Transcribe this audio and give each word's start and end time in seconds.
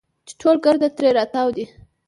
چې 0.27 0.33
ټول 0.41 0.55
ګرد 0.65 0.83
ترې 0.97 1.09
راتاو 1.17 1.47
دي. 1.55 1.65